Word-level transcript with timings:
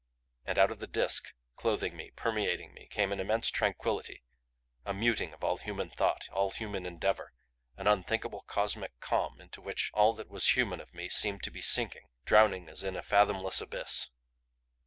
And 0.47 0.57
out 0.57 0.71
of 0.71 0.79
the 0.79 0.87
Disk, 0.87 1.31
clothing 1.55 1.95
me, 1.95 2.09
permeating 2.09 2.73
me, 2.73 2.87
came 2.87 3.11
an 3.11 3.19
immense 3.19 3.51
tranquillity, 3.51 4.23
a 4.83 4.95
muting 4.95 5.31
of 5.31 5.43
all 5.43 5.57
human 5.57 5.91
thought, 5.91 6.27
all 6.33 6.49
human 6.49 6.87
endeavor, 6.87 7.33
an 7.77 7.85
unthinkable, 7.85 8.41
cosmic 8.47 8.99
calm 8.99 9.39
into 9.39 9.61
which 9.61 9.91
all 9.93 10.13
that 10.13 10.27
was 10.27 10.55
human 10.57 10.79
of 10.81 10.95
me 10.95 11.07
seemed 11.07 11.43
to 11.43 11.51
be 11.51 11.61
sinking, 11.61 12.07
drowning 12.25 12.67
as 12.67 12.83
in 12.83 12.95
a 12.95 13.03
fathomless 13.03 13.61
abyss. 13.61 14.09